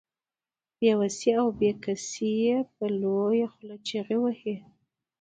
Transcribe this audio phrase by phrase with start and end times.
[0.79, 4.55] بې وسي او بې کسي يې په لويه خوله چيغې وهي.